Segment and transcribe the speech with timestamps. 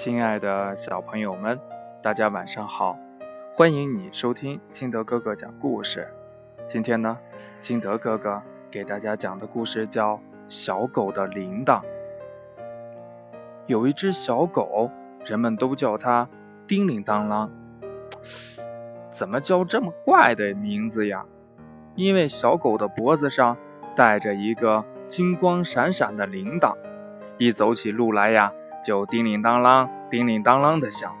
[0.00, 1.58] 亲爱的小朋友们，
[2.00, 2.96] 大家晚上好！
[3.56, 6.06] 欢迎你收听金德哥哥讲故事。
[6.68, 7.18] 今天呢，
[7.60, 8.40] 金德哥哥
[8.70, 10.14] 给大家讲的故事叫
[10.48, 11.80] 《小狗的铃铛》。
[13.66, 14.88] 有一只小狗，
[15.26, 16.28] 人们都叫它
[16.68, 17.50] 叮铃当啷。
[19.10, 21.26] 怎么叫这么怪的名字呀？
[21.96, 23.56] 因为小狗的脖子上
[23.96, 26.76] 带着一个金光闪闪的铃铛，
[27.36, 28.52] 一走起路来呀。
[28.88, 31.14] 就叮铃当啷，叮铃当啷的响。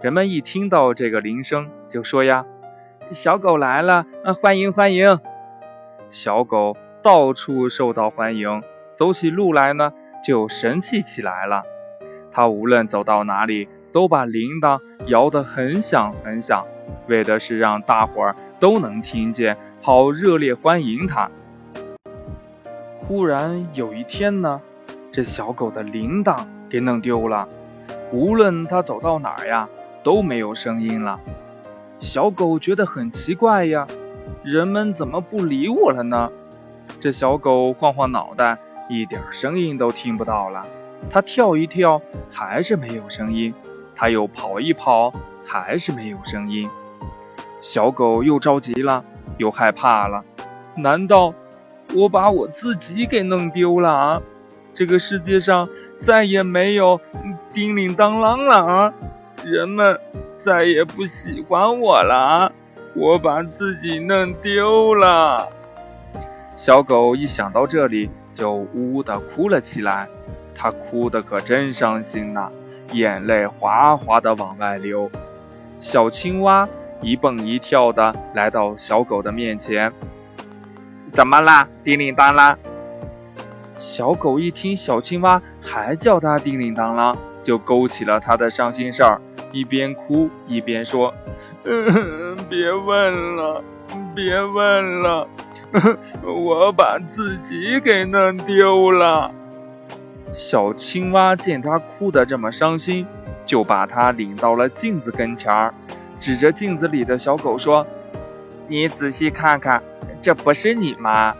[0.00, 2.46] 人们一听到这个铃声，就说呀
[3.12, 4.06] ：“小狗来了，
[4.40, 5.20] 欢迎欢迎！”
[6.08, 8.62] 小狗到处受到欢迎，
[8.94, 9.92] 走起路来呢
[10.24, 11.62] 就神气起来了。
[12.32, 16.64] 它无论走到哪里，都把铃铛摇得很响很响，
[17.08, 21.30] 为的是让大伙儿都能听见，好热烈欢迎它。
[23.06, 24.58] 忽然有一天呢，
[25.12, 26.34] 这小狗的铃铛。
[26.70, 27.48] 给弄丢了，
[28.12, 29.68] 无论它走到哪儿呀，
[30.04, 31.18] 都没有声音了。
[31.98, 33.86] 小狗觉得很奇怪呀，
[34.44, 36.30] 人们怎么不理我了呢？
[37.00, 38.56] 这小狗晃晃脑袋，
[38.88, 40.62] 一点声音都听不到了。
[41.10, 43.52] 它跳一跳，还是没有声音；
[43.94, 45.12] 它又跑一跑，
[45.44, 46.70] 还是没有声音。
[47.60, 49.04] 小狗又着急了，
[49.38, 50.24] 又害怕了。
[50.76, 51.34] 难道
[51.96, 54.22] 我把我自己给弄丢了啊？
[54.72, 55.68] 这个世界上……
[56.00, 56.98] 再也没有
[57.52, 58.92] 叮铃当啷了啊！
[59.44, 59.96] 人们
[60.38, 62.52] 再也不喜欢我了啊！
[62.94, 65.46] 我把自己弄丢了。
[66.56, 70.08] 小狗一想到这里，就呜呜地哭了起来。
[70.54, 72.48] 它哭得可真伤心呐，
[72.92, 75.10] 眼泪哗哗地往外流。
[75.80, 76.68] 小青蛙
[77.00, 79.92] 一蹦一跳地来到小狗的面前
[81.12, 81.68] ：“怎么啦？
[81.84, 82.56] 叮铃当啷？”
[83.90, 91.12] 小狗一听小青蛙还叫它叮铃当啷，就勾起了它的伤心事儿，一边哭一边说
[91.66, 93.64] ：“嗯，别问了，
[94.14, 95.26] 别问了，
[96.22, 99.34] 我把自己给弄丢了。”
[100.32, 103.04] 小青蛙见它哭得这么伤心，
[103.44, 105.74] 就把它领到了镜子跟前儿，
[106.16, 107.84] 指着镜子里的小狗说
[108.68, 109.82] ：“你仔细看看，
[110.22, 111.34] 这不是你吗？”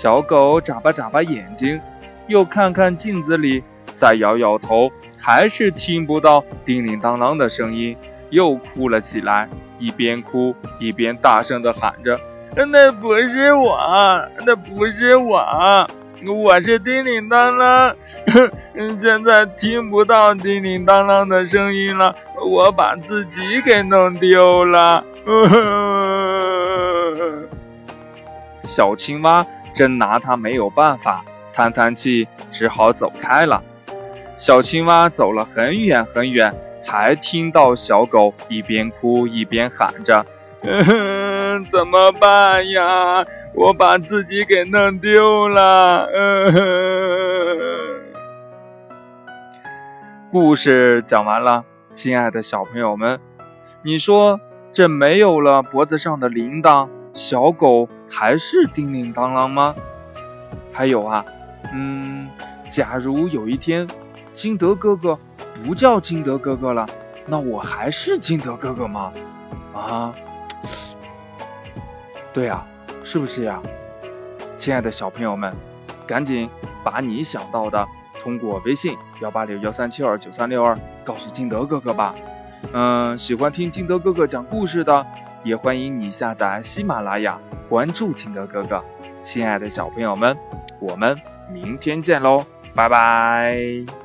[0.00, 1.78] 小狗眨巴眨巴眼睛，
[2.26, 7.94] 又看看镜子里，再摇摇头，还是听不到叮铃当啷的声音，
[8.30, 9.46] 又哭了起来。
[9.78, 12.18] 一边哭一边大声地喊着
[12.72, 13.78] ：“那不是我，
[14.46, 15.86] 那不是我，
[16.26, 17.94] 我是叮铃当啷。
[18.98, 25.04] 现在听不到叮铃当啷的声音了，我把自己给弄丢了。”
[28.64, 29.44] 小青蛙。
[29.74, 33.62] 真拿他没有办法，叹叹气，只好走开了。
[34.36, 36.54] 小青蛙走了很远很远，
[36.86, 40.24] 还听到小狗一边哭一边喊着
[40.64, 43.24] ：“嗯，怎么办呀？
[43.54, 46.54] 我把自己给弄丢了。”嗯，
[50.30, 53.20] 故事讲完了，亲爱的小朋友们，
[53.82, 54.40] 你说
[54.72, 57.88] 这没有了脖子上的铃铛，小狗？
[58.12, 59.72] 还是叮铃当啷吗？
[60.72, 61.24] 还有啊，
[61.72, 62.28] 嗯，
[62.68, 63.86] 假如有一天，
[64.34, 65.16] 金德哥哥
[65.64, 66.84] 不叫金德哥哥了，
[67.26, 69.12] 那我还是金德哥哥吗？
[69.72, 70.12] 啊，
[72.32, 72.66] 对呀，
[73.04, 73.62] 是不是呀？
[74.58, 75.54] 亲爱的小朋友们，
[76.04, 76.50] 赶紧
[76.82, 77.86] 把你想到的
[78.24, 82.12] 通过微信幺八六幺三七二九三六二告诉金德哥哥吧。
[82.72, 85.06] 嗯，喜欢听金德哥哥讲故事的。
[85.42, 88.84] 也欢迎你下载喜马拉雅关注青歌哥哥。
[89.22, 90.36] 亲爱的小朋友们
[90.80, 91.18] 我们
[91.52, 94.00] 明天见喽拜拜。